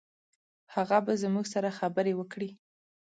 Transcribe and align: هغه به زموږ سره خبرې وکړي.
هغه 0.75 0.97
به 1.05 1.13
زموږ 1.21 1.45
سره 1.53 1.69
خبرې 1.79 2.13
وکړي. 2.15 2.49